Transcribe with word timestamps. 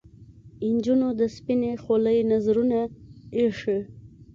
نجونو 0.73 1.07
د 1.19 1.21
سپنې 1.35 1.71
خولې 1.83 2.17
نذرونه 2.31 2.79
ایښي 3.37 3.79